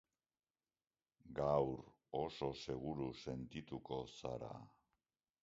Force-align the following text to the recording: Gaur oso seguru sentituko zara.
Gaur 1.39 1.83
oso 2.21 2.49
seguru 2.63 3.11
sentituko 3.27 4.01
zara. 4.17 4.53